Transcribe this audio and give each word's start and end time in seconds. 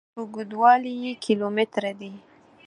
اوږدوالي 0.19 0.93
یې 1.03 1.11
کیلو 1.23 1.47
متره 1.55 1.91
دي. 1.99 2.11